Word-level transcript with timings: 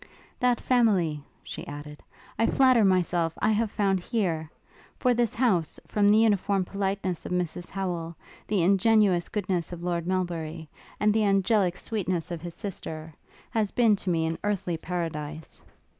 'That 0.39 0.59
family,' 0.59 1.21
she 1.43 1.67
added, 1.67 2.01
'I 2.39 2.47
flatter 2.47 2.83
myself 2.83 3.33
I 3.37 3.51
have 3.51 3.69
found 3.69 3.99
here! 3.99 4.49
for 4.97 5.13
this 5.13 5.35
house, 5.35 5.79
from 5.85 6.09
the 6.09 6.17
uniform 6.17 6.65
politeness 6.65 7.23
of 7.23 7.31
Mrs 7.31 7.69
Howel, 7.69 8.15
the 8.47 8.63
ingenuous 8.63 9.29
goodness 9.29 9.71
of 9.71 9.83
Lord 9.83 10.07
Melbury, 10.07 10.67
and 10.99 11.13
the 11.13 11.23
angelic 11.23 11.77
sweetness 11.77 12.31
of 12.31 12.41
his 12.41 12.55
sister, 12.55 13.13
has 13.51 13.69
been 13.69 13.95
to 13.97 14.09
me 14.09 14.25
an 14.25 14.39
earthly 14.43 14.75
paradise.' 14.75 15.61